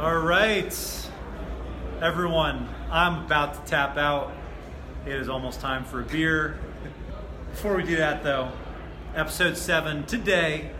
[0.00, 1.10] All right,
[2.00, 4.32] everyone, I'm about to tap out.
[5.04, 6.58] It is almost time for a beer.
[7.50, 8.50] Before we do that, though,
[9.14, 10.70] episode seven today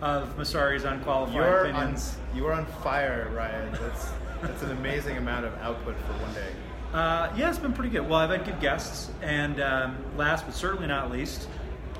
[0.00, 2.16] of Messari's Unqualified You're on, Opinions.
[2.32, 3.72] you are on fire, Ryan.
[3.72, 4.10] That's
[4.40, 6.52] that's an amazing amount of output for one day.
[6.92, 8.08] Uh, yeah, it's been pretty good.
[8.08, 11.48] Well, I've had good guests, and um, last but certainly not least,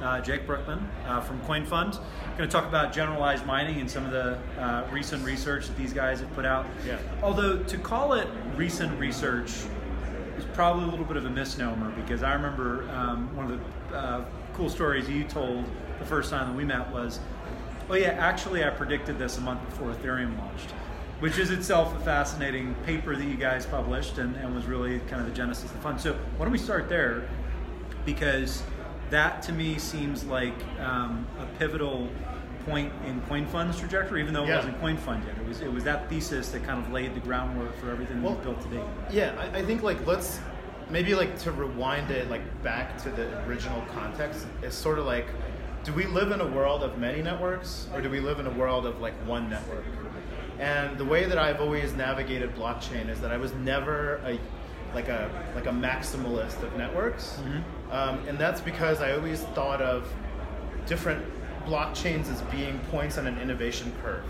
[0.04, 1.98] uh, Jake Brukhman uh, from CoinFund.
[2.36, 5.92] Going to talk about generalized mining and some of the uh, recent research that these
[5.92, 6.66] guys have put out.
[6.86, 6.98] Yeah.
[7.22, 9.50] Although to call it recent research
[10.36, 13.60] is probably a little bit of a misnomer because I remember um, one of
[13.90, 15.64] the uh, cool stories you told
[15.98, 17.20] the first time that we met was,
[17.88, 20.70] oh yeah, actually I predicted this a month before Ethereum launched
[21.20, 25.22] which is itself a fascinating paper that you guys published and, and, was really kind
[25.22, 25.98] of the genesis of the fund.
[25.98, 27.26] So why don't we start there?
[28.04, 28.62] Because
[29.10, 32.08] that to me seems like um, a pivotal
[32.66, 34.56] point in CoinFund's trajectory, even though it Yeah.
[34.56, 35.36] wasn't CoinFund yet.
[35.38, 38.34] It was it was that thesis that kind of laid the groundwork for everything Well,
[38.34, 38.82] we've built today.
[39.10, 40.40] Yeah, I, I think like let's
[40.90, 44.46] maybe like to rewind it like back to the original context.
[44.62, 45.26] It's sort of like,
[45.82, 48.50] do we live in a world of many networks or do we live in a
[48.50, 49.84] world of like one network?
[50.58, 54.38] And the way that I've always navigated blockchain is that I was never a
[54.94, 57.38] like a like a maximalist of networks,
[57.90, 60.12] um, and that's because I always thought of
[60.86, 61.24] different
[61.66, 64.24] blockchains as being points on an innovation curve.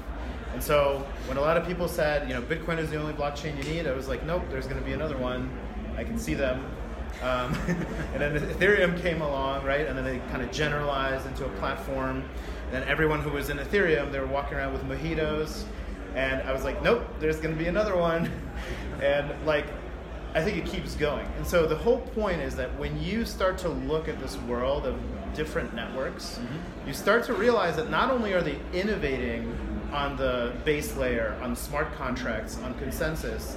[0.53, 3.57] And so when a lot of people said, you know, Bitcoin is the only blockchain
[3.57, 5.51] you need, I was like, nope, there's going to be another one.
[5.97, 6.65] I can see them.
[7.23, 7.55] Um,
[8.15, 9.87] and then Ethereum came along, right?
[9.87, 12.25] And then they kind of generalized into a platform.
[12.67, 15.65] And then everyone who was in Ethereum, they were walking around with mojitos.
[16.15, 18.31] And I was like, nope, there's going to be another one.
[19.03, 19.67] And like,
[20.35, 21.27] I think it keeps going.
[21.37, 24.85] And so the whole point is that when you start to look at this world
[24.85, 24.97] of
[25.35, 26.89] different networks, mm-hmm.
[26.89, 29.57] you start to realize that not only are they innovating
[29.93, 33.57] on the base layer, on smart contracts, on consensus,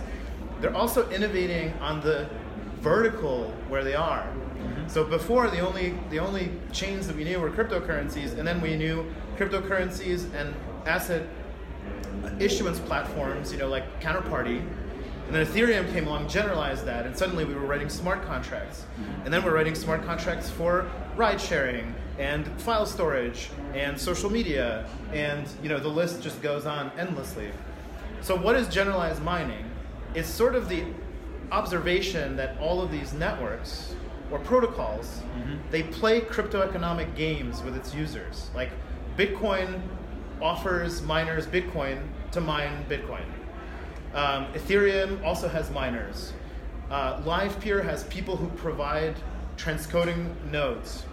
[0.62, 2.30] they're also innovating on the
[2.80, 4.24] vertical where they are.
[4.24, 4.88] Mm-hmm.
[4.88, 8.76] So before the only the only chains that we knew were cryptocurrencies, and then we
[8.76, 10.54] knew cryptocurrencies and
[10.86, 11.28] asset
[12.40, 14.64] issuance platforms, you know, like Counterparty.
[15.28, 18.86] And then Ethereum came along, generalized that, and suddenly we were writing smart contracts.
[19.00, 19.26] Mm-hmm.
[19.26, 24.88] And then we're writing smart contracts for ride sharing and file storage and social media,
[25.12, 27.52] and you know the list just goes on endlessly.
[28.22, 29.66] So what is generalized mining?
[30.16, 30.86] It's sort of the
[31.52, 33.96] observation that all of these networks
[34.32, 35.56] or protocols mm-hmm.
[35.72, 38.50] they play crypto economic games with its users.
[38.56, 38.70] Like
[39.18, 39.82] Bitcoin
[40.42, 42.02] offers miners Bitcoin
[42.32, 43.24] to mine Bitcoin.
[44.14, 46.34] Um, Ethereum also has miners.
[46.90, 49.16] Uh, LivePeer has people who provide
[49.58, 51.04] transcoding nodes.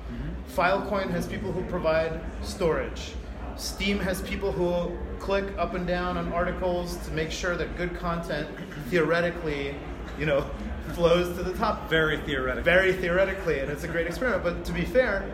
[0.55, 3.15] Filecoin has people who provide storage.
[3.56, 7.94] Steem has people who click up and down on articles to make sure that good
[7.97, 8.49] content
[8.88, 9.75] theoretically,
[10.19, 10.49] you know,
[10.93, 11.88] flows to the top.
[11.88, 12.62] Very theoretical.
[12.62, 14.43] Very theoretically, and it's a great experiment.
[14.43, 15.25] But to be fair,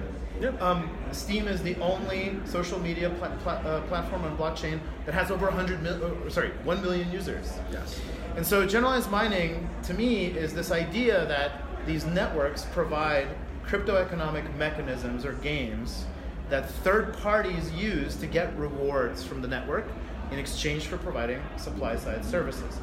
[0.41, 0.61] Yep.
[0.62, 5.31] um, Steem is the only social media pla- pla- uh, platform on blockchain that has
[5.31, 7.53] over 100 mil- uh, sorry, 1 million users.
[7.71, 8.01] yes.
[8.37, 11.53] And so generalized mining, to me, is this idea that
[11.87, 13.27] these networks provide
[13.65, 16.05] crypto economic mechanisms or games
[16.49, 19.87] that third parties use to get rewards from the network
[20.33, 22.79] in exchange for providing supply side services.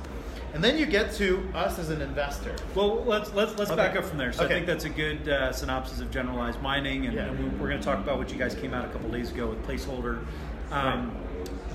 [0.53, 2.56] And then you get to us as an investor.
[2.74, 3.78] Well, let's let's let's Okay.
[3.78, 4.31] back up from there.
[4.34, 7.25] So I think that's a good uh, synopsis of generalized mining, and, Yeah.
[7.25, 9.31] and we, we're going to talk about what you guys came out a couple days
[9.31, 10.19] ago with placeholder.
[10.72, 11.12] Um,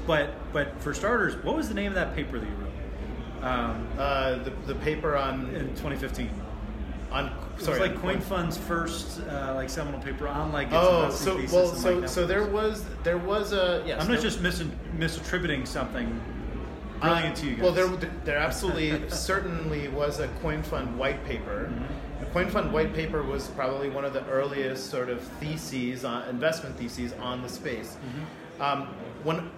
[0.06, 3.86] But but for starters, what was the name of that paper that you wrote um,
[3.98, 6.28] Uh, the, the paper on in 2015?
[7.12, 10.76] on It sorry was like Coin Fund's first uh, like seminal paper on like its
[10.76, 14.00] Oh, so well, so like, so there was there was a yes.
[14.02, 14.62] I'm not just mis-
[14.96, 16.08] misattributing something
[17.02, 17.62] brilliant to you guys.
[17.62, 17.88] Well, there,
[18.24, 21.70] there absolutely certainly was a coin fund white paper.
[21.70, 22.24] Mm-hmm.
[22.24, 26.28] The coin fund white paper was probably one of the earliest sort of theses, on,
[26.28, 27.96] investment theses on the space.
[27.96, 28.62] Mm-hmm.
[28.62, 28.86] Um,
[29.24, 29.50] when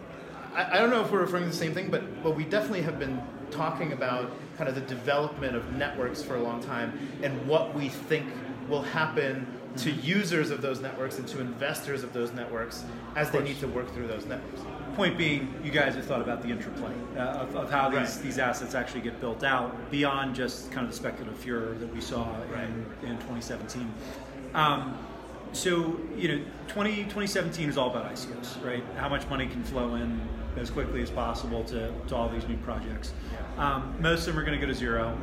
[0.54, 2.82] I, I don't know if we're referring to the same thing, but but we definitely
[2.82, 3.20] have been
[3.50, 7.88] talking about kind of the development of networks for a long time and what we
[7.88, 8.26] think
[8.68, 9.46] will happen
[9.78, 12.84] to users of those networks and to investors of those networks
[13.16, 14.60] as they need to work through those networks.
[14.94, 18.22] Point being, you guys have thought about the interplay uh, of, of how these, Right.
[18.22, 22.00] these assets actually get built out beyond just kind of the speculative furor that we
[22.00, 22.64] saw Right.
[23.02, 23.92] in, in 2017.
[24.54, 24.96] Um,
[25.52, 28.84] so, you know, 20, 2017 is all about ICOs, right?
[28.96, 30.20] How much money can flow in
[30.56, 33.12] as quickly as possible to, to all these new projects.
[33.58, 35.16] Um, most of them are going to go to zero.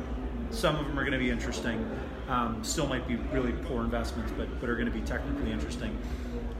[0.52, 1.84] Some of them are going to be interesting.
[2.28, 5.96] Um, still might be really poor investments, but, but are going to be technically interesting.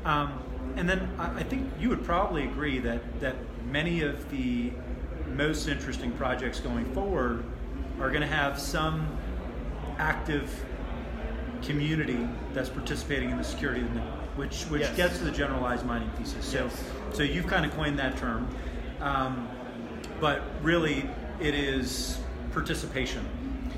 [0.05, 0.43] Um,
[0.77, 3.37] and then I, I think you would probably agree that, that
[3.71, 4.73] many of the
[5.35, 7.45] most interesting projects going forward
[8.01, 9.07] are going to have some
[9.99, 10.65] active
[11.63, 14.97] community that's participating in the security of the network, which which Yes.
[14.97, 16.45] gets to the generalized mining thesis.
[16.45, 16.85] So, Yes.
[17.13, 18.49] so you've kind of coined that term,
[19.01, 19.49] um,
[20.21, 21.09] but really
[21.41, 22.19] it is
[22.53, 23.25] participation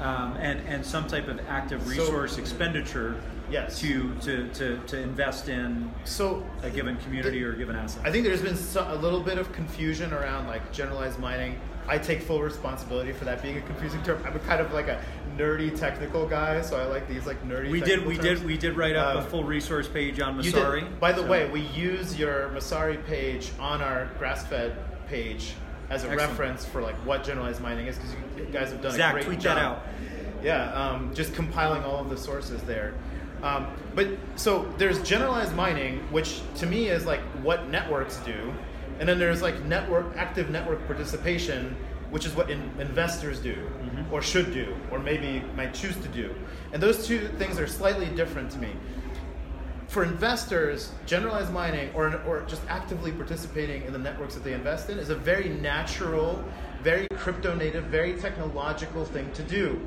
[0.00, 3.20] um, and and some type of active So- resource expenditure
[3.50, 3.78] Yes.
[3.80, 8.02] to, to to to invest in So a given community or a given asset.
[8.04, 11.58] I think there's been so, a little bit of confusion around like generalized mining.
[11.86, 14.22] I take full responsibility for that being a confusing term.
[14.24, 14.98] I'm a kind of like a
[15.36, 17.70] nerdy technical guy, so I like these like nerdy.
[17.70, 18.40] we did we terms.
[18.40, 20.80] did we did write up Um, a full resource page on Messari.
[20.80, 20.98] did.
[20.98, 24.72] By the so- way, we use your Messari page on our grass-fed
[25.06, 25.52] page
[25.94, 26.30] as a Excellent.
[26.30, 29.26] reference for like what generalized mining is because you guys have done Zach, a great
[29.26, 29.56] tweet job.
[29.56, 29.82] that out.
[30.42, 32.94] Yeah, um, just compiling all of the sources there.
[33.42, 38.52] Um, but so there's generalized mining, which to me is like what networks do,
[38.98, 41.76] and then there's like network active network participation,
[42.10, 43.56] which is what in, investors do,
[44.10, 46.34] or should do, or maybe might choose to do.
[46.72, 48.72] And those two things are slightly different to me
[49.94, 54.90] for investors, generalized mining or, or just actively participating in the networks that they invest
[54.90, 56.44] in is a very natural,
[56.82, 59.80] very crypto native, very technological thing to do.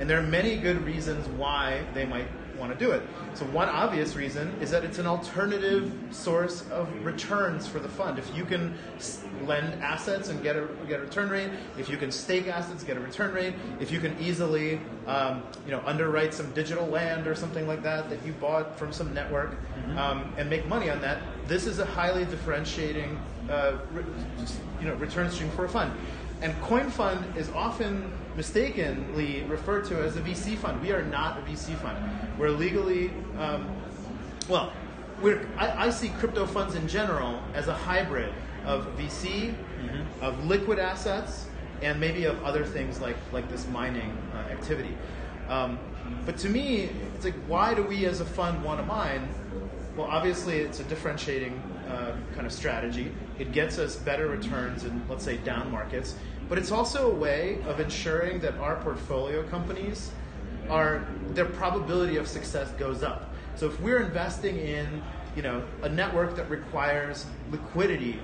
[0.00, 2.26] And there are many good reasons why they might
[2.58, 3.02] want to do it.
[3.34, 8.18] So, one obvious reason is that it's an alternative source of returns for the fund.
[8.18, 8.76] If you can
[9.44, 12.96] lend assets and get a, get a return rate, if you can stake assets, get
[12.96, 17.34] a return rate, if you can easily um, you know, underwrite some digital land or
[17.34, 19.56] something like that that you bought from some network
[19.96, 23.18] um, and make money on that, this is a highly differentiating
[23.50, 24.04] uh, re-
[24.80, 25.92] you know, return stream for a fund.
[26.40, 30.80] And Coin Fund is often mistakenly referred to as a VC fund.
[30.80, 31.98] We are not a VC fund.
[32.38, 33.68] We're legally, um,
[34.48, 34.72] well,
[35.20, 38.32] we're, I, I see crypto funds in general as a hybrid
[38.64, 39.54] of VC,
[40.20, 41.46] of liquid assets,
[41.82, 44.96] and maybe of other things like, like this mining uh, activity.
[45.48, 45.78] Um,
[46.24, 49.28] but to me, it's like, why do we as a fund want to mine?
[49.96, 53.12] Well, obviously, it's a differentiating uh, kind of strategy.
[53.38, 56.14] It gets us better returns in, let's say, down markets.
[56.52, 60.10] But it's also a way of ensuring that our portfolio companies
[60.68, 63.32] are their probability of success goes up.
[63.56, 65.02] So if we're investing in,
[65.34, 68.20] you know, a network that requires liquidity,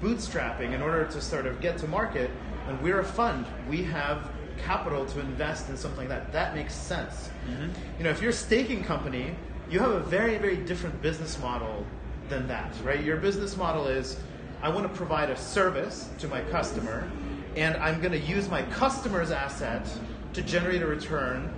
[0.00, 2.30] bootstrapping in order to sort of get to market,
[2.66, 6.32] and we're a fund, we have capital to invest in something like that.
[6.32, 7.28] That makes sense.
[7.46, 7.68] Mm-hmm.
[7.98, 9.34] You know, if you're a staking company,
[9.68, 11.84] you have a very, very different business model
[12.30, 13.04] than that, right?
[13.04, 14.18] Your business model is
[14.62, 17.10] I want to provide a service to my customer,
[17.56, 19.88] and I'm going to use my customer's asset
[20.34, 21.52] to generate a return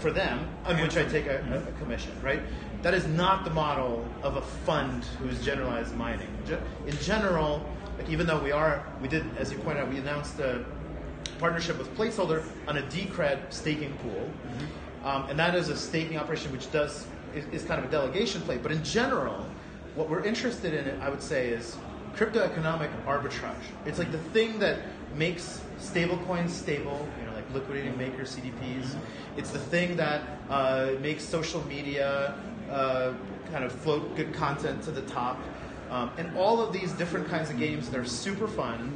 [0.00, 2.42] for them, on which I take a, a- a commission, right?
[2.82, 6.28] That is not the model of a fund who's generalized mining.
[6.86, 7.64] In general,
[7.96, 10.64] like even though we are, we did, as you pointed out, we announced a
[11.38, 14.30] partnership with Placeholder on a Decred staking pool,
[15.04, 18.40] um, and that is a staking operation which does is, is kind of a delegation
[18.42, 18.58] play.
[18.58, 19.46] But in general,
[19.94, 21.76] what we're interested in, I would say, is
[22.16, 23.54] crypto economic arbitrage.
[23.86, 24.78] It's like the thing that
[25.16, 28.96] makes stablecoins stable, you know, like liquidating maker CDPs.
[29.36, 32.34] It's the thing that uh, makes social media
[32.70, 33.12] uh,
[33.52, 35.38] kind of float good content to the top.
[35.90, 38.92] Um, and all of these different kinds of games, they're super fun.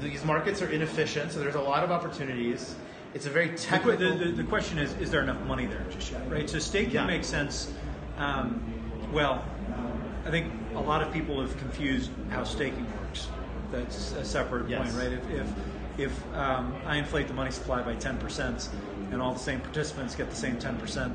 [0.00, 2.76] These markets are inefficient, so there's a lot of opportunities.
[3.14, 3.96] It's a very technical.
[3.96, 6.48] the, the, the question is, is there enough money there just yet, right?
[6.48, 7.06] So staking Yeah.
[7.06, 7.72] makes sense.
[8.18, 8.62] Um,
[9.12, 9.44] well,
[10.30, 13.26] I think a lot of people have confused how staking works.
[13.72, 14.80] That's a separate Yes.
[14.80, 15.12] point, right?
[15.12, 15.48] If, if,
[15.98, 18.68] if um, I inflate the money supply by 10%
[19.10, 21.12] and all the same participants get the same 10%,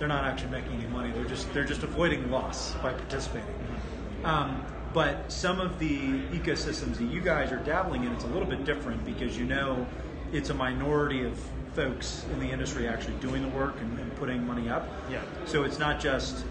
[0.00, 1.12] they're not actually making any money.
[1.12, 3.54] They're just, they're just avoiding loss by participating.
[4.24, 8.48] Um, but some of the ecosystems that you guys are dabbling in, it's a little
[8.48, 9.86] bit different because you know
[10.32, 11.38] it's a minority of
[11.74, 14.88] folks in the industry actually doing the work and, and putting money up.
[15.08, 15.22] Yeah.
[15.44, 16.44] So it's not just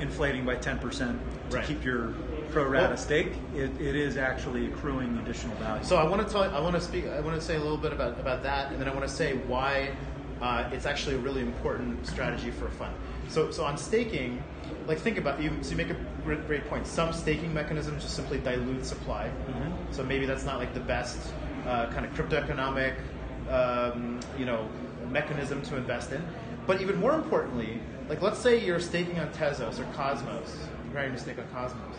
[0.00, 1.18] inflating by 10%
[1.50, 1.64] to Right.
[1.66, 2.12] keep your
[2.52, 3.32] pro rata Well- stake.
[3.54, 5.84] It, it is actually accruing additional value.
[5.84, 6.42] So I want to tell.
[6.42, 7.06] I want to speak.
[7.08, 9.12] I want to say a little bit about, about that, and then I want to
[9.12, 9.90] say why
[10.40, 12.94] uh, it's actually a really important strategy for a fund.
[13.28, 14.42] So so on staking,
[14.86, 15.50] like think about you.
[15.62, 16.86] So you make a great, great point.
[16.86, 19.30] Some staking mechanisms just simply dilute supply.
[19.90, 21.18] So maybe that's not like the best
[21.66, 22.94] uh, kind of crypto economic,
[23.50, 24.68] um, you know,
[25.10, 26.22] mechanism to invest in.
[26.66, 30.56] But even more importantly, like let's say you're staking on Tezos or Cosmos.
[30.84, 31.96] You're trying to stake on Cosmos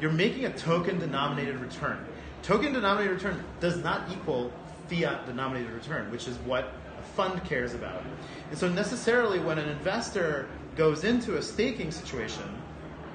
[0.00, 2.04] you're making a token denominated return.
[2.42, 4.52] Token denominated return does not equal
[4.88, 8.02] fiat denominated return, which is what a fund cares about.
[8.50, 12.44] And so necessarily when an investor goes into a staking situation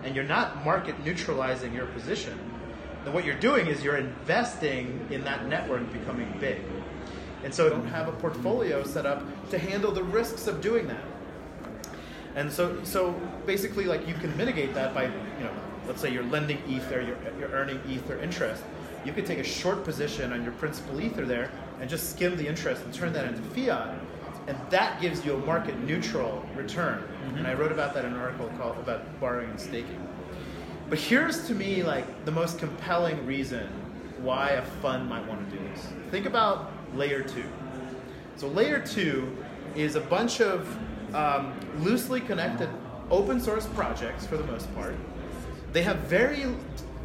[0.04, 2.38] and you're not market neutralizing your position,
[3.06, 6.62] then what you're doing is you're investing in that network becoming big.
[7.44, 11.04] And so don't have a portfolio set up to handle the risks of doing that.
[12.36, 13.12] And so, so
[13.46, 15.52] basically, like you can mitigate that by, you know,
[15.88, 18.64] let's say you're lending ether, you're, you're earning ether interest.
[19.06, 22.48] You could take a short position on your principal ether there and just skim the
[22.48, 24.00] interest and turn that into fiat,
[24.48, 27.00] and that gives you a market neutral return.
[27.00, 27.38] Mm-hmm.
[27.40, 30.08] And I wrote about that in an article called about borrowing and staking.
[30.90, 33.68] But here's to me like the most compelling reason
[34.22, 35.88] why a fund might want to do this.
[36.12, 37.46] Think about layer two.
[38.36, 39.36] So layer two
[39.76, 40.68] is a bunch of
[41.16, 42.70] um, loosely connected
[43.10, 44.96] open source projects for the most part.
[45.72, 46.46] They have very,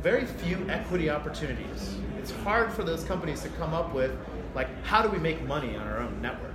[0.02, 1.98] very few equity opportunities.
[2.18, 4.12] It's hard for those companies to come up with
[4.54, 6.54] like how do we make money on our own network.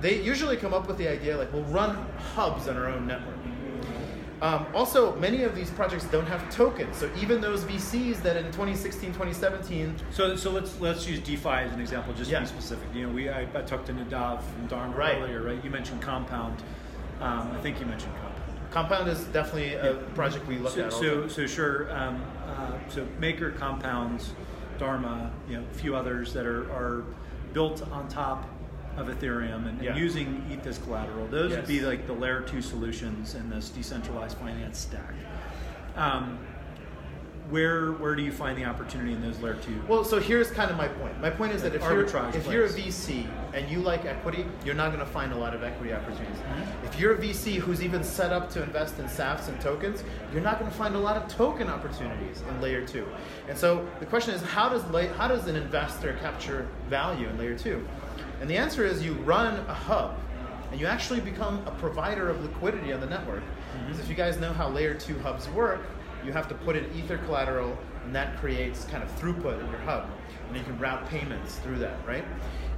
[0.00, 1.94] They usually come up with the idea like we'll run
[2.34, 3.36] hubs on our own network.
[4.42, 6.96] Um, also, many of these projects don't have tokens.
[6.96, 9.94] So even those VCs that in 2016, 2017.
[10.10, 12.40] So, so let's let's use DeFi as an example, just Yeah.
[12.40, 12.88] to be specific.
[12.92, 15.16] You know, we I, I talked to Nadav from Dharma Right.
[15.18, 15.62] earlier, right?
[15.64, 16.60] You mentioned Compound.
[17.20, 18.70] Um, I think you mentioned Compound.
[18.72, 19.98] Compound is definitely a Yeah.
[20.16, 20.92] project we look so, at.
[20.92, 21.92] so, so sure.
[21.96, 24.32] Um, uh, so Maker, Compounds,
[24.76, 27.04] Dharma, you know, a few others that are, are
[27.52, 28.48] built on top
[28.96, 29.96] of Ethereum and, and Yeah.
[29.96, 31.26] using ETH as collateral.
[31.26, 35.14] Those would be like the layer two solutions in this decentralized finance stack.
[35.96, 36.38] Um,
[37.50, 39.82] where where do you find the opportunity in those layer two?
[39.86, 41.20] Well, so here's kind of my point.
[41.20, 42.68] My point is that if you're if you're a.
[42.68, 46.38] VC and you like equity, you're not going to find a lot of equity opportunities.
[46.38, 46.86] Mm-hmm.
[46.86, 50.42] If you're a VC who's even set up to invest in SAFs and tokens, you're
[50.42, 53.06] not going to find a lot of token opportunities in layer two.
[53.48, 54.82] And so the question is, how does
[55.18, 57.86] how does an investor capture value in layer two?
[58.42, 60.18] And the answer is you run a hub
[60.72, 63.44] and you actually become a provider of liquidity on the network.
[63.86, 65.82] Because if you guys know how layer two hubs work,
[66.24, 69.78] you have to put in ether collateral, and that creates kind of throughput in your
[69.80, 70.08] hub,
[70.48, 72.24] and you can route payments through that, right?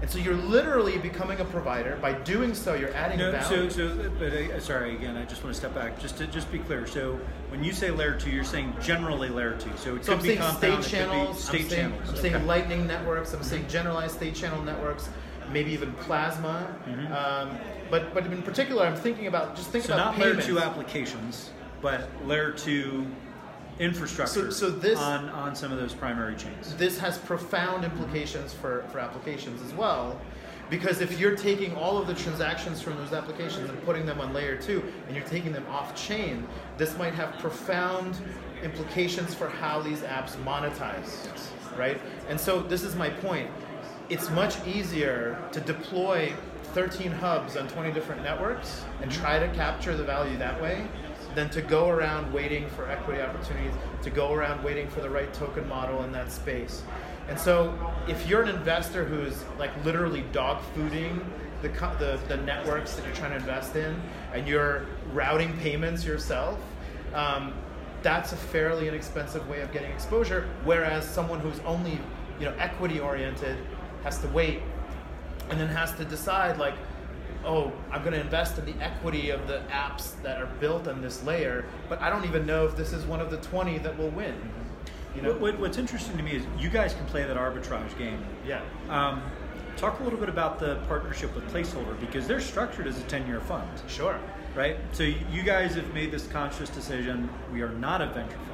[0.03, 1.97] And so you're literally becoming a provider.
[2.03, 3.71] By doing so, you're adding No, value.
[3.71, 5.17] so, so, but uh, sorry again.
[5.17, 6.87] I just want to step back, just to just be clear.
[6.87, 7.19] So,
[7.49, 9.71] when you say layer two, you're saying generally layer two.
[9.77, 11.45] So it So could I'm be saying compound, state it could be channels.
[11.45, 12.09] state I'm saying, channels.
[12.11, 12.45] I'm saying Okay.
[12.45, 13.33] lightning networks.
[13.33, 15.09] I'm saying generalized state channel networks.
[15.53, 16.75] Maybe even plasma.
[16.87, 17.13] Mm-hmm.
[17.13, 17.59] Um,
[17.91, 21.51] but but in particular, I'm thinking about just think So about not layer two applications,
[21.81, 23.07] but layer two
[23.79, 26.75] infrastructure So- so this- on on some of those primary chains.
[26.77, 30.21] this has profound implications for, for applications as well.
[30.71, 34.33] Because if you're taking all of the transactions from those applications and putting them on
[34.33, 36.47] layer two and you're taking them off chain,
[36.79, 38.17] this might have profound
[38.63, 41.29] implications for how these apps monetize.
[41.77, 42.01] Right?
[42.29, 43.51] And so this is my point.
[44.11, 46.35] It's much easier to deploy
[46.75, 50.87] 13 hubs on 20 different networks and try to capture the value that way
[51.35, 55.33] than to go around waiting for equity opportunities, to go around waiting for the right
[55.33, 56.83] token model in that space.
[57.29, 57.75] And so,
[58.07, 61.25] if you're an investor who's like literally dog fooding
[61.63, 63.99] the, the, the networks that you're trying to invest in,
[64.35, 64.85] and you're
[65.15, 66.61] routing payments yourself,
[67.15, 67.55] um,
[68.03, 70.47] that's a fairly inexpensive way of getting exposure.
[70.65, 71.99] Whereas someone who's only
[72.39, 73.57] you know equity oriented
[74.05, 74.61] has to wait
[75.51, 76.75] and then has to decide like
[77.45, 81.03] oh i'm going to invest in the equity of the apps that are built on
[81.03, 83.97] this layer but i don't even know if this is one of the 20 that
[83.99, 84.35] will win
[85.17, 87.97] you know What, what, what's interesting to me is you guys can play that arbitrage
[87.99, 88.25] game.
[88.47, 89.23] yeah Um,
[89.77, 93.27] talk a little bit about the partnership with Placeholder because they're structured as a 10
[93.27, 94.19] year fund, sure
[94.55, 94.77] right?
[94.93, 97.29] So you guys have made this conscious decision.
[97.53, 98.54] We are not a venture fund.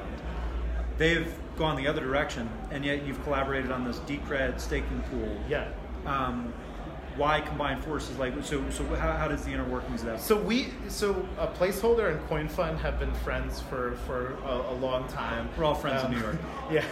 [1.01, 5.35] They've gone the other direction, and yet you've collaborated on this Decred staking pool.
[5.49, 5.69] yeah
[6.05, 6.53] Um,
[7.17, 8.19] why combine forces?
[8.19, 10.21] Like, so, so how, how does the inner workings of that?
[10.21, 14.75] So we, so a placeholder and Coin Fund have been friends for for a, a
[14.75, 15.49] long time.
[15.57, 16.37] We're all friends in New York.
[16.71, 16.85] Yeah,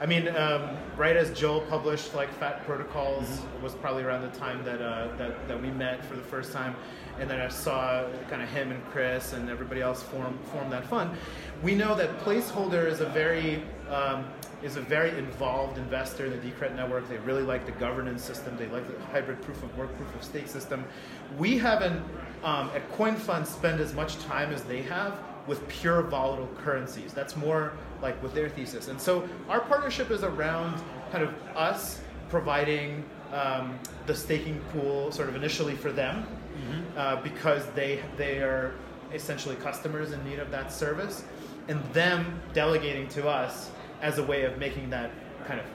[0.00, 3.62] I mean, um, right as Joel published like Fat Protocols Mm-hmm.
[3.62, 6.74] was probably around the time that uh, that that we met for the first time,
[7.18, 10.86] and then I saw kind of him and Chris and everybody else form form that
[10.86, 11.16] fund.
[11.62, 14.24] We know that placeholder is a very um,
[14.62, 17.08] is a very involved investor in the Decred network.
[17.08, 18.56] They really like the governance system.
[18.56, 20.84] They like the hybrid proof of work, proof of stake system.
[21.38, 22.02] We haven't
[22.42, 27.12] um, at Coin Fund spend as much time as they have with pure volatile currencies.
[27.12, 27.72] That's more
[28.02, 28.88] like with their thesis.
[28.88, 30.80] And so our partnership is around
[31.12, 36.26] kind of us providing um, the staking pool sort of initially for them
[36.96, 38.74] uh, because they they are
[39.12, 41.24] essentially customers in need of that service,
[41.68, 43.70] and them delegating to us
[44.02, 45.10] as a way of making that
[45.46, 45.66] kind of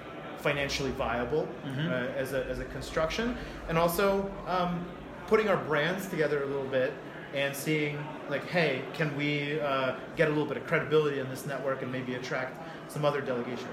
[0.42, 1.48] financially viable
[1.90, 3.36] uh, as, a, as a construction,
[3.68, 4.86] and also um,
[5.28, 6.94] putting our brands together a little bit
[7.34, 11.46] and seeing like, hey, can we uh, get a little bit of credibility in this
[11.46, 13.70] network and maybe attract some other delegations?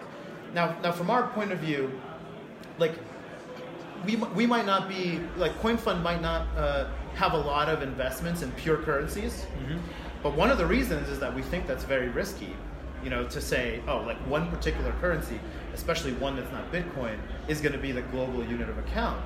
[0.55, 2.01] now, now from our point of view,
[2.79, 2.95] like
[4.05, 8.43] we, we might not be like CoinFund might not uh, have a lot of investments
[8.43, 9.79] in pure currencies, Mm-hmm.
[10.23, 12.55] but one of the reasons is that we think that's very risky.
[13.05, 15.39] You know, to say, oh, like one particular currency,
[15.75, 19.23] especially one that's not Bitcoin, is going to be the global unit of account.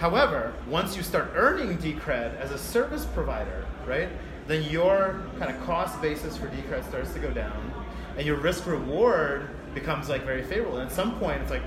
[0.00, 4.08] However, once you start earning Decred as a service provider, right,
[4.46, 7.70] then your kind of cost basis for Decred starts to go down,
[8.16, 10.78] and your risk reward becomes like very favorable.
[10.78, 11.62] And at some point, it's like,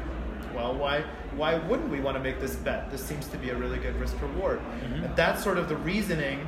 [0.56, 1.04] well, why
[1.36, 2.90] why wouldn't we want to make this bet?
[2.90, 4.60] This seems to be a really good risk reward.
[4.82, 6.48] And that's sort of the reasoning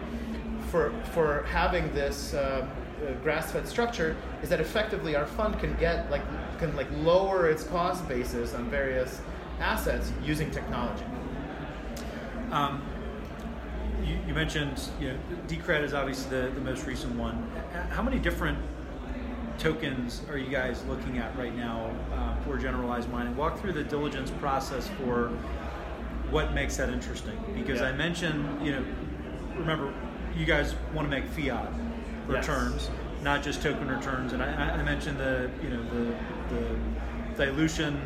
[0.71, 2.65] for for having this uh,
[3.05, 6.23] uh, grass-fed structure is that effectively our fund can get like
[6.57, 9.21] can like lower its cost basis on various
[9.59, 11.05] assets using technology.
[12.55, 12.81] Um,
[14.05, 17.51] you, you mentioned, you know, Decred is obviously the, the most recent one.
[17.89, 18.57] How many different
[19.57, 23.35] tokens are you guys looking at right now uh, for generalized mining?
[23.35, 25.29] Walk through the diligence process for
[26.29, 27.37] what makes that interesting.
[27.53, 27.87] Because Yeah.
[27.87, 28.85] I mentioned, you know,
[29.57, 29.93] remember,
[30.33, 31.69] you guys want to make fiat
[32.29, 32.47] Yes.
[32.47, 32.89] returns,
[33.21, 34.31] not just token returns.
[34.31, 37.99] And I, I- I mentioned the, you know, the, the dilution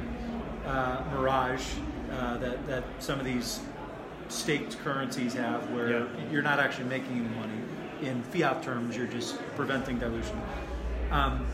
[0.65, 1.63] uh, mirage
[2.11, 3.59] uh, that, that some of these
[4.29, 6.05] staked currencies have where Yeah.
[6.31, 7.53] you're not actually making any money.
[8.01, 10.39] In fiat terms, you're just preventing dilution.
[11.11, 11.45] Um,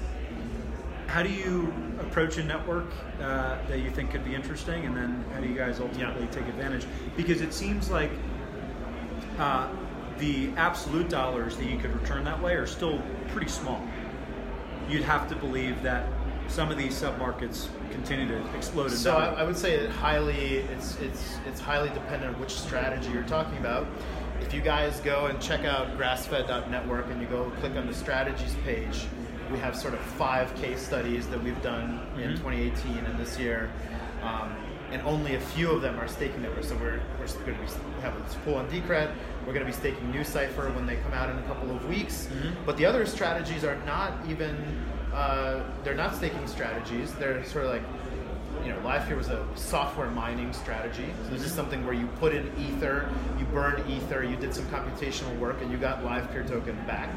[1.07, 2.91] how do you approach a network
[3.21, 6.47] uh, that you think could be interesting, and then how do you guys ultimately take
[6.47, 6.85] advantage?
[7.15, 8.11] Because it seems like
[9.39, 9.67] uh,
[10.19, 13.81] the absolute dollars that you could return that way are still pretty small.
[14.89, 16.07] You'd have to believe that
[16.47, 19.41] some of these submarkets continue to explode So I.
[19.41, 23.57] I would say it highly it's it's it's highly dependent on which strategy you're talking
[23.57, 23.87] about.
[24.41, 28.53] If you guys go and check out grassfed.network and you go click on the strategies
[28.63, 29.05] page,
[29.51, 32.37] we have sort of five case studies that we've done in Mhm.
[32.37, 33.71] 2018 and this year.
[34.21, 34.55] Um,
[34.91, 36.67] and only a few of them are staking networks.
[36.69, 39.09] So we're, we're going to be have this pool on Decred.
[39.45, 42.27] We're going to be staking NuCypher when they come out in a couple of weeks.
[42.31, 42.51] Mhm.
[42.65, 44.55] But the other strategies are not even
[45.15, 47.13] uh, they're not staking strategies.
[47.15, 47.83] They're sort of like
[48.65, 51.05] you know, LivePeer was a software mining strategy.
[51.25, 54.65] So this is something where you put in Ether, you burn Ether, you did some
[54.65, 57.09] computational work, and you got LivePeer token back.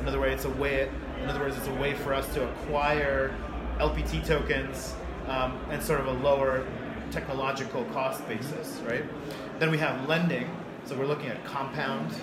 [0.00, 0.88] In other words, it's a way.
[1.22, 3.34] In other words, it's a way for us to acquire
[3.78, 4.94] LPT tokens
[5.28, 6.66] um, and sort of a lower
[7.10, 9.04] technological cost basis, right?
[9.58, 10.48] Then we have lending.
[10.86, 12.14] So we're looking at Compound.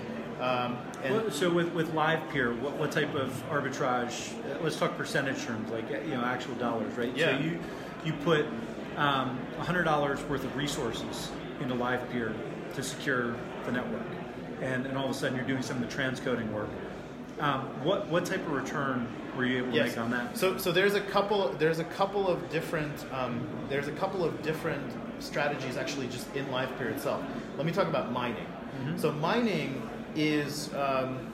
[0.43, 4.34] Um, and Well, so with with live peer, what, what type of arbitrage?
[4.51, 7.15] uh, Let's talk percentage terms, like uh, you know actual dollars, right?
[7.15, 7.38] Yeah.
[7.38, 7.60] So you
[8.03, 8.45] you put
[8.97, 12.34] um, hundred dollars worth of resources into Livepeer
[12.75, 14.01] to secure the network,
[14.62, 16.69] and and all of a sudden you're doing some of the transcoding work.
[17.39, 20.38] Um, what what type of return were you able to make on that?
[20.38, 21.53] So, so there's a couple.
[21.58, 23.06] There's a couple of different.
[23.13, 27.23] Um, there's a couple of different strategies actually just in LivePeer itself.
[27.56, 28.45] Let me talk about mining.
[28.84, 28.99] Mhm.
[28.99, 30.73] So mining is.
[30.73, 31.34] Um,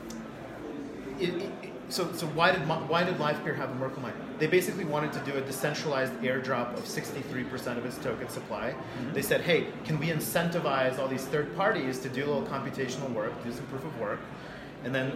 [1.20, 1.52] it, it,
[1.90, 4.14] so, so why did why did LivePeer have a Merkle mine?
[4.38, 8.74] They basically wanted to do a decentralized airdrop of 63% of its token supply.
[9.14, 13.12] They said, hey, can we incentivize all these third parties to do a little computational
[13.12, 14.20] work, do some proof of work,
[14.84, 15.12] and then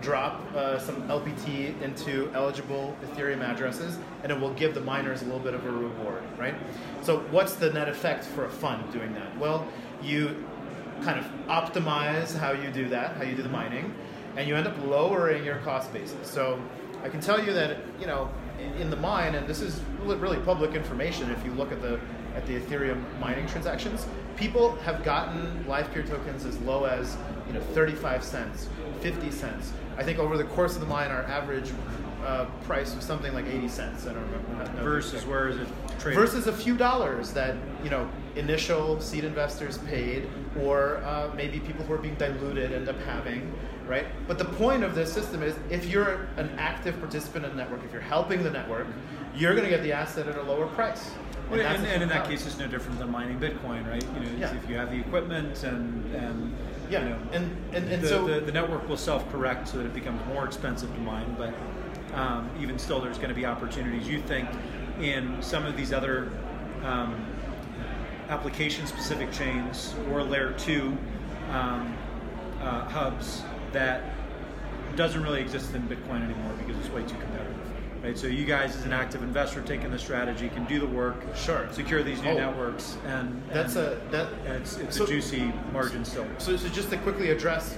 [0.00, 5.24] drop uh, some LPT into eligible Ethereum addresses, and it will give the miners a
[5.24, 6.54] little bit of a reward, right?
[7.02, 9.36] So, what's the net effect for a fund doing that?
[9.38, 9.66] Well,
[10.02, 10.44] you
[11.02, 13.94] kind of optimize how you do that, how you do the mining,
[14.36, 16.30] and you end up lowering your cost basis.
[16.30, 16.60] So,
[17.02, 18.30] I can tell you that you know
[18.78, 21.30] in- the mine, and this is really public information.
[21.30, 21.98] If you look at the
[22.36, 27.60] at the Ethereum mining transactions, people have gotten LivePeer tokens as low as you know
[27.60, 28.68] 35 cents,
[29.00, 29.72] 50 cents.
[29.96, 31.70] I think over the course of the mine, our average
[32.24, 34.06] uh, price was something like 80 cents.
[34.06, 34.82] I don't remember.
[34.82, 36.20] Versus where is it traded?
[36.20, 38.08] versus a few dollars that you know
[38.40, 40.28] initial seed investors paid
[40.60, 43.52] or uh, maybe people who are being diluted end up having
[43.86, 47.56] right but the point of this system is if you're an active participant in the
[47.56, 48.86] network if you're helping the network
[49.34, 51.10] you're going to get the asset at a lower price
[51.58, 54.04] that's and, and in that case, it's no different than mining Bitcoin, right?
[54.14, 54.54] You know, Yeah.
[54.54, 56.54] if you have the equipment and and
[56.88, 59.86] yeah you know, and and, and the, so the, the network will self-correct so that
[59.86, 61.52] it becomes more expensive to mine, but
[62.16, 64.08] um, even still, there's going to be opportunities.
[64.08, 64.48] You think
[65.00, 66.30] in some of these other
[66.84, 67.26] um,
[68.30, 70.96] application-specific chains or layer two
[71.50, 71.96] um,
[72.60, 74.04] uh, hubs that
[74.96, 77.56] doesn't really exist in Bitcoin anymore because it's way too competitive.
[78.02, 81.16] Right, so you guys, as an active investor, taking the strategy, can do the work,
[81.36, 81.68] Sure.
[81.70, 82.36] secure these new Oh.
[82.38, 86.26] networks, and that's and, a that and it's, it's so- a juicy margin still.
[86.38, 87.76] So, so just to quickly address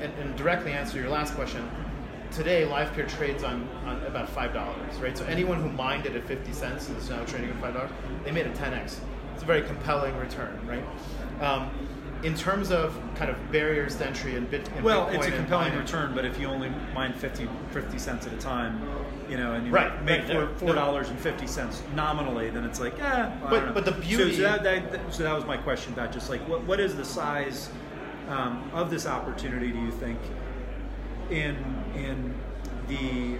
[0.00, 1.68] and, and directly answer your last question,
[2.32, 5.18] today LivePeer trades on, on about five dollars, right?
[5.18, 7.90] So anyone who mined it at fifty cents and is now trading at five dollars,
[8.24, 9.02] they made a ten x.
[9.38, 10.82] It's a very compelling return, right?
[11.40, 11.70] Um,
[12.24, 14.68] in terms of kind of barriers to entry and bit.
[14.74, 17.98] And well, Bitcoin it's a compelling mining- return, but if you only mine 50, 50
[18.00, 18.82] cents at a time,
[19.30, 22.80] you know, and you Right, make right, four dollars and fifty cents nominally, then it's
[22.80, 23.30] like, yeah.
[23.48, 26.28] But- but the beauty- So, so, that, that, so that was my question about just
[26.30, 27.70] like what what is the size
[28.28, 29.70] um, of this opportunity?
[29.70, 30.18] Do you think
[31.30, 31.54] in
[31.94, 32.34] in
[32.88, 33.38] the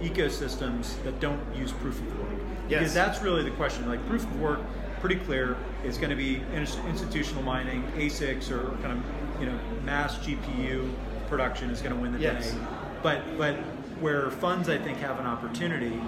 [0.00, 2.28] ecosystems that don't use proof of work?
[2.68, 2.78] Yes.
[2.78, 3.88] Because that's really the question.
[3.88, 4.60] Like proof of work,
[5.00, 5.56] pretty clear.
[5.84, 10.92] It's going to be institutional mining, ASICs, or kind of you know mass GPU
[11.28, 12.52] production is going to win the Yes.
[12.52, 12.58] day.
[13.02, 13.56] But but
[14.00, 16.00] where funds I think have an opportunity,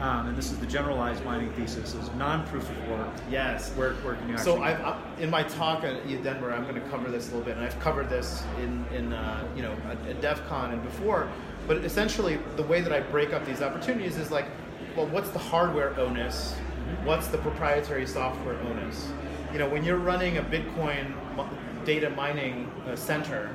[0.00, 3.08] um, and this is the generalized mining thesis, is non-proof of work.
[3.30, 3.70] Yes.
[3.74, 4.62] Where, where can you So?
[4.62, 7.56] I've, I- in my talk at Denver, I'm going to cover this a little bit,
[7.56, 11.28] and I've covered this in, in uh, you know at, at Devcon and before.
[11.66, 14.46] But essentially, the way that I break up these opportunities is like,
[14.96, 16.54] well, what's the hardware onus?
[17.04, 19.10] What's the proprietary software onus?
[19.52, 21.14] You know, when you're running a Bitcoin
[21.84, 23.54] data mining uh, center,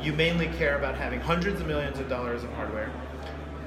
[0.00, 2.90] you mainly care about having hundreds of millions of dollars of hardware.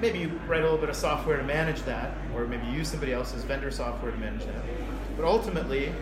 [0.01, 2.89] Maybe you write a little bit of software to manage that, or maybe you use
[2.89, 4.63] somebody else's vendor software to manage that.
[5.15, 5.93] But ultimately,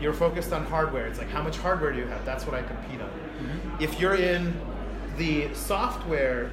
[0.00, 1.06] you're focused on hardware.
[1.06, 2.24] It's like, how much hardware do you have?
[2.24, 3.10] That's what I compete on.
[3.80, 4.54] If you're in
[5.16, 6.50] the software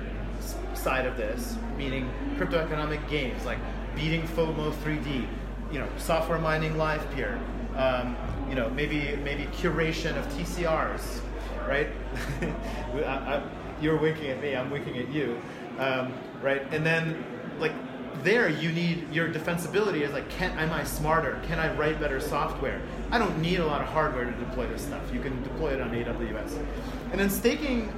[0.73, 3.57] side of this, meaning crypto economic games like
[3.95, 5.27] beating FOMO 3D,
[5.71, 7.39] you know, software mining Livepeer,
[7.75, 8.15] um,
[8.49, 11.21] you know, maybe maybe curation of TCRs,
[11.67, 11.87] right?
[12.93, 13.43] I, I,
[13.81, 14.55] you're winking at me.
[14.55, 15.39] I'm winking at you,
[15.77, 16.61] um, right?
[16.73, 17.23] And then
[17.59, 17.73] like
[18.23, 21.39] there you need your defensibility is like can am I smarter?
[21.47, 22.81] Can I write better software?
[23.11, 25.03] I don't need a lot of hardware to deploy this stuff.
[25.13, 26.65] You can deploy it on AWS.
[27.11, 27.93] And then staking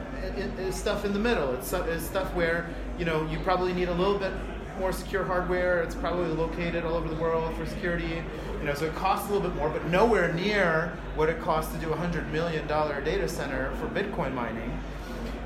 [0.60, 1.54] is stuff in the middle.
[1.56, 4.34] It's, stuff where you know you probably need a little bit
[4.82, 5.84] more secure hardware.
[5.84, 8.24] It's probably located all over the world for security.
[8.60, 11.72] You know, so it costs a little bit more, but nowhere near what it costs
[11.74, 14.78] to do a hundred million dollar data center for Bitcoin mining.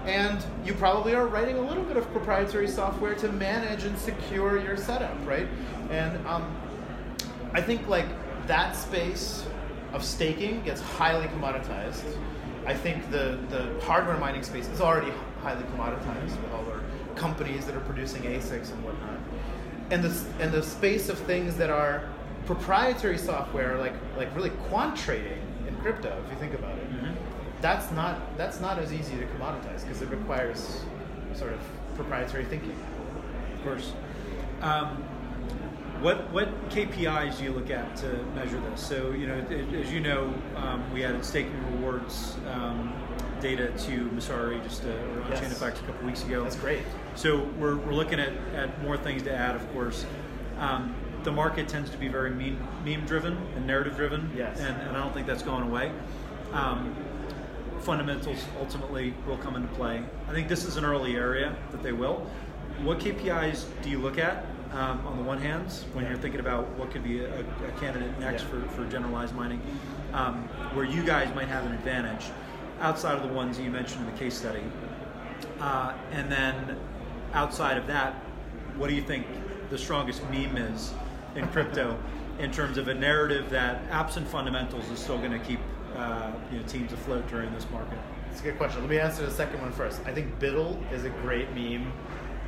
[0.05, 4.59] And you probably are writing a little bit of proprietary software to manage and secure
[4.59, 5.47] your setup, right?
[5.89, 6.55] And um,
[7.53, 8.07] I think like
[8.47, 9.45] that space
[9.93, 12.03] of staking gets highly commoditized.
[12.65, 16.81] I think the, the hardware mining space is already highly commoditized with all our
[17.15, 19.19] companies that are producing ASICs and whatnot.
[19.91, 22.09] And the, and the space of things that are
[22.45, 26.87] proprietary software, like, like really quant trading in crypto, if you think about it,
[27.61, 30.83] that's not that's not as easy to commoditize because it requires
[31.33, 31.59] sort of
[31.95, 32.77] proprietary thinking.
[33.55, 33.93] Of course.
[34.61, 35.03] Um,
[36.01, 38.85] what what KPIs do you look at to measure this?
[38.85, 39.39] So you know,
[39.79, 42.93] as you know, um, we added staking rewards um,
[43.45, 45.39] data to Messari just uh, or on Yes.
[45.39, 46.43] Chain Effects a couple weeks ago.
[46.43, 46.81] That's great.
[47.13, 50.03] So we're, we're looking at, at more things to add, of course.
[50.57, 54.59] Um, the market tends to be very meme, meme driven and narrative driven, Yes.
[54.59, 55.91] and, and I don't think that's going away.
[56.53, 56.95] Um,
[57.81, 60.03] fundamentals ultimately will come into play.
[60.27, 62.27] I think this is an early area that they will.
[62.81, 66.11] What KPIs do you look at um, on the one hand when Yeah.
[66.11, 68.49] you're thinking about what could be a, a candidate next Yeah.
[68.49, 69.61] for, for generalized mining,
[70.13, 70.35] um,
[70.73, 72.25] where you guys might have an advantage
[72.79, 74.63] outside of the ones you mentioned in the case study?
[75.59, 76.77] Uh, and then
[77.33, 78.13] outside of that,
[78.77, 79.25] what do you think
[79.69, 80.93] the strongest meme is
[81.35, 81.97] in crypto
[82.39, 85.59] in terms of a narrative that absent fundamentals is still going to keep
[85.95, 87.97] uh, you know, teams afloat during this market?
[88.31, 88.81] It's a good question.
[88.81, 90.01] Let me answer the second one first.
[90.05, 91.91] I think BUIDL is a great meme.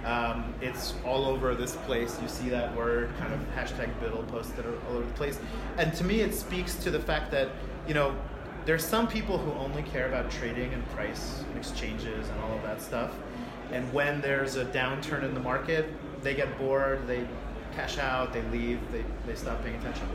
[0.04, 2.20] Um, it's all over this place.
[2.22, 5.40] You see that word, kind of hashtag BUIDL posted all over the place.
[5.78, 7.50] And to me, it speaks to the fact that,
[7.88, 8.16] you know,
[8.68, 12.62] there's some people who only care about trading and price and exchanges and all of
[12.64, 13.14] that stuff.
[13.72, 15.88] And when there's a downturn in the market,
[16.22, 17.26] they get bored, they
[17.74, 20.06] cash out, they leave, they, they stop paying attention.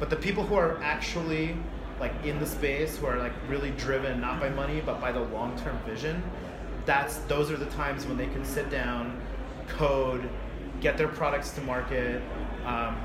[0.00, 1.56] But the people who are actually
[2.00, 5.20] like in the space, who are like really driven not by money but by the
[5.20, 6.20] long-term vision,
[6.86, 9.22] that's those are the times when they can sit down,
[9.68, 10.28] code,
[10.80, 12.20] get their products to market.
[12.66, 12.96] Um,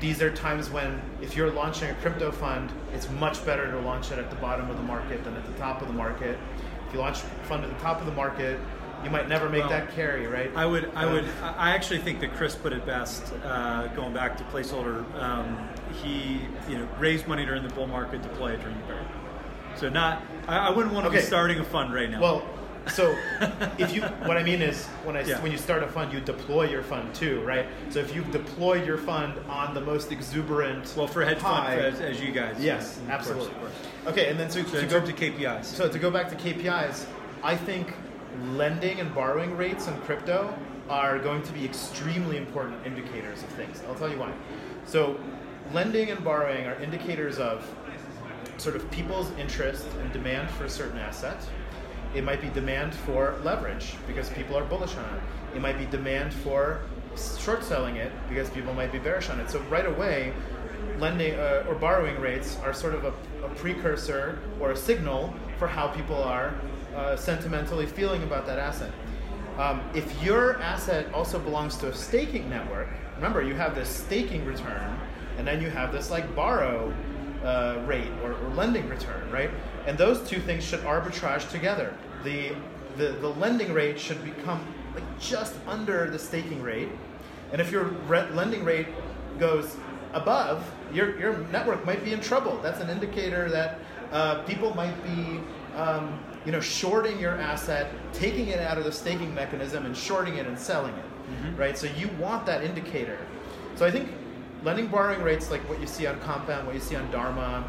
[0.00, 4.10] these are times when if you're launching a crypto fund, it's much better to launch
[4.12, 6.38] it at the bottom of the market than at the top of the market.
[6.88, 8.58] If you launch a fund at the top of the market,
[9.04, 10.50] you might never make Well, that carry, right?
[10.56, 13.32] I would, I Um, would, I actually think that Chris put it best.
[13.44, 15.68] Uh, going back to placeholder, um,
[16.02, 19.06] he, you know, raised money during the bull market, to play during the bear.
[19.76, 22.20] So not, I, I wouldn't want to be starting a fund right now.
[22.20, 22.42] Well,
[22.86, 23.16] so
[23.78, 25.40] if you, what I mean is, when I Yeah.
[25.42, 27.66] when you start a fund, you deploy your fund too, right?
[27.90, 32.00] So if you've deployed your fund on the most exuberant, well, for hedge high, funds
[32.00, 33.52] as, as you guys, yes, absolutely.
[33.52, 33.72] of course.
[34.06, 37.06] Okay, and then so, So to go of KPIs, So to go back to KPIs,
[37.42, 37.94] I think
[38.52, 40.54] lending and borrowing rates in crypto
[40.88, 43.82] are going to be extremely important indicators of things.
[43.86, 44.32] I'll tell you why.
[44.86, 45.20] So,
[45.72, 47.68] lending and borrowing are indicators of
[48.56, 51.36] sort of people's interest and demand for a certain asset.
[52.14, 55.56] It might be demand for leverage because people are bullish on it.
[55.56, 56.80] It might be demand for
[57.38, 59.50] short selling it because people might be bearish on it.
[59.50, 60.32] So right away,
[60.98, 63.12] lending uh, or borrowing rates are sort of a,
[63.44, 66.54] a, precursor or a signal for how people are
[66.94, 68.92] uh, sentimentally feeling about that asset.
[69.58, 74.44] Um, if your asset also belongs to a staking network, remember you have this staking
[74.44, 74.98] return,
[75.36, 76.92] and then you have this like borrow
[77.42, 79.50] uh, rate or, or, lending return, right?
[79.88, 81.94] And those two things should arbitrage together.
[82.22, 82.52] The,
[82.98, 84.62] the, the lending rate should become
[84.94, 86.90] like just under the staking rate.
[87.52, 88.88] And if your re- lending rate
[89.38, 89.78] goes
[90.12, 92.60] above, your, your network might be in trouble.
[92.62, 93.78] That's an indicator that
[94.12, 95.40] uh, people might be
[95.74, 100.36] um, you know, shorting your asset, taking it out of the staking mechanism and shorting
[100.36, 101.56] it and selling it, mm-hmm.
[101.56, 101.78] right?
[101.78, 103.18] So you want that indicator.
[103.76, 104.10] So I think
[104.62, 107.66] lending borrowing rates like what you see on Compound, what you see on Dharma,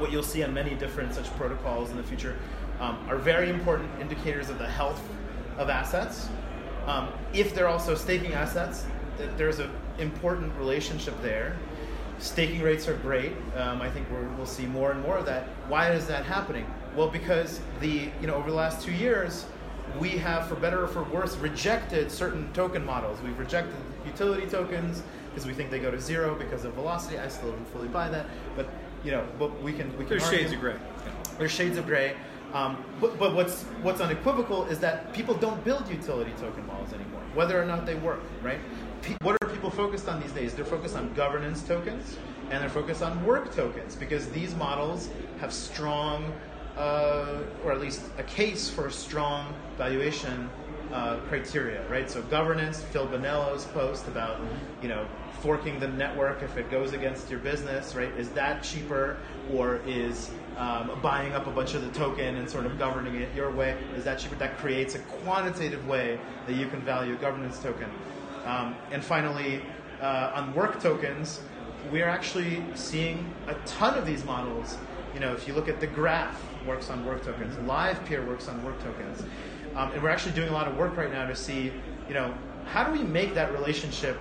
[0.00, 2.36] what you'll see on many different such protocols in the future,
[2.80, 5.02] um, are very important indicators of the health
[5.58, 6.28] of assets.
[6.86, 8.86] Um, if they're also staking assets,
[9.36, 11.56] there's an important relationship there.
[12.18, 13.32] Staking rates are great.
[13.56, 15.44] Um, I think we will see more and more of that.
[15.68, 16.66] Why is that happening?
[16.96, 19.46] Well, because the you know over the last two years,
[19.98, 23.20] we have, for better or for worse, rejected certain token models.
[23.22, 23.74] We've rejected
[24.06, 27.18] utility tokens because we think they go to zero because of velocity.
[27.18, 28.68] I still don't fully buy that, but
[29.04, 30.08] you know, but we can we can.
[30.08, 30.38] There's argue.
[30.38, 30.76] shades of gray.
[31.38, 32.16] There's shades of gray.
[32.52, 37.22] Um, but, but what's what's unequivocal is that people don't build utility token models anymore,
[37.34, 38.20] whether or not they work.
[38.42, 38.58] Right?
[39.02, 40.54] P- what are people focused on these days?
[40.54, 42.18] They're focused on governance tokens
[42.50, 45.08] and they're focused on work tokens because these models
[45.38, 46.32] have strong,
[46.76, 50.50] uh, or at least a case for a strong valuation
[50.92, 52.10] uh, criteria, right?
[52.10, 54.40] So governance, Phil Bonello's post about,
[54.82, 55.06] you know,
[55.40, 58.12] forking the network if it goes against your business, right?
[58.18, 59.16] Is that cheaper,
[59.52, 63.34] or is um, buying up a bunch of the token and sort of governing it
[63.34, 63.76] your way?
[63.96, 64.34] Is that cheaper?
[64.36, 67.88] That creates a quantitative way that you can value a governance token.
[68.44, 69.62] Um, and finally,
[70.00, 71.40] uh, on work tokens,
[71.90, 74.76] we're actually seeing a ton of these models.
[75.14, 77.56] You know, if you look at the graph, works on work tokens.
[77.56, 79.22] Livepeer works on work tokens.
[79.74, 81.72] Um, and we're actually doing a lot of work right now to see,
[82.08, 82.34] you know,
[82.66, 84.18] how do we make that relationship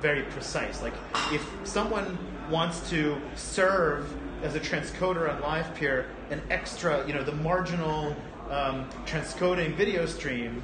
[0.00, 0.82] very precise?
[0.82, 0.94] Like,
[1.30, 2.18] if someone
[2.50, 4.12] wants to serve
[4.42, 8.16] as a transcoder on Livepeer an extra, you know, the marginal
[8.50, 10.62] um, transcoding video stream,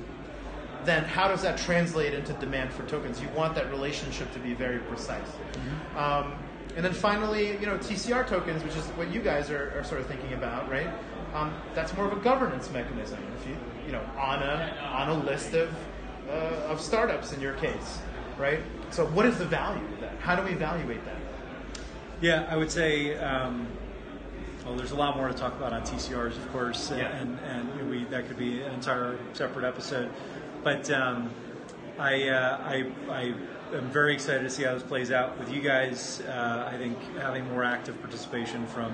[0.84, 3.20] then how does that translate into demand for tokens?
[3.20, 5.26] You want that relationship to be very precise.
[5.26, 5.98] Mm-hmm.
[5.98, 6.38] Um,
[6.76, 10.00] and then finally, you know, TCR tokens, which is what you guys are, are sort
[10.00, 10.88] of thinking about, right?
[11.34, 13.18] Um, that's more of a governance mechanism.
[13.38, 15.74] If you, you know, on a on a list of
[16.28, 17.98] uh, of startups in your case,
[18.38, 18.60] right?
[18.90, 20.18] So, what is the value of that?
[20.20, 21.16] How do we evaluate that?
[22.20, 23.16] Yeah, I would say.
[23.16, 23.66] Um,
[24.64, 27.16] well, there's a lot more to talk about on TCRs, of course, yeah.
[27.16, 30.10] and and we that could be an entire separate episode.
[30.62, 31.30] But um,
[31.98, 33.34] I, uh, I I
[33.74, 36.20] am very excited to see how this plays out with you guys.
[36.20, 38.92] Uh, I think having more active participation from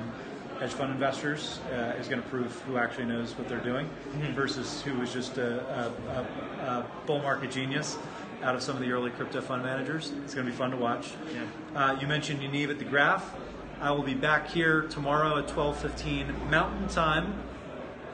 [0.58, 4.32] hedge fund investors uh, is going to prove who actually knows what they're doing mm-hmm.
[4.34, 7.98] versus who is just a, a, a, a, bull market genius
[8.42, 10.12] out of some of the early crypto fund managers.
[10.24, 11.12] It's going to be fun to watch.
[11.32, 11.80] Yeah.
[11.80, 13.34] Uh, you mentioned Yaniv at the Graph.
[13.80, 17.34] I will be back here tomorrow at 12:15 Mountain Time.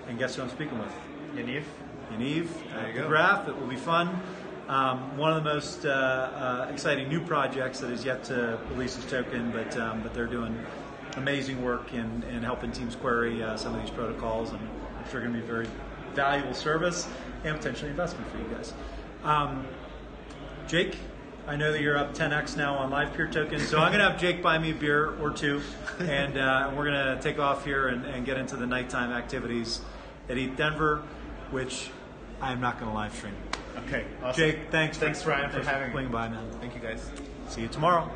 [0.09, 0.93] And guess who I'm speaking with?
[1.35, 1.65] Yaniv.
[2.13, 3.49] Yaniv at the Graph.
[3.49, 4.21] It will be fun.
[4.69, 8.97] Um, one of the most uh, uh, exciting new projects that is yet to release
[8.97, 10.65] its token, but um, but they're doing
[11.17, 15.21] amazing work in, in helping teams query uh, some of these protocols, and I'm sure
[15.21, 15.69] going to be a very
[16.15, 17.09] valuable service
[17.45, 18.75] and potentially investment for you guys.
[19.23, 19.67] Um,
[20.69, 20.97] Jake,
[21.47, 24.21] I know that you're up 10x now on Livepeer tokens, so I'm going to have
[24.21, 25.61] Jake buy me a beer or two,
[25.99, 29.81] and uh, we're going to take off here and, and, get into the nighttime activities
[30.29, 31.03] at ETH Denver,
[31.51, 31.91] which
[32.41, 33.35] I am not going to live stream.
[33.87, 34.39] Okay, awesome.
[34.39, 34.99] Jake, thanks.
[34.99, 36.07] Thanks, for, Ryan, for having me.
[36.07, 36.49] by, man.
[36.61, 37.11] Thank you, guys.
[37.49, 38.09] See you tomorrow.